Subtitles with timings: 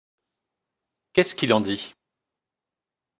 [1.13, 1.93] Qu’est-ce qu’il en dit?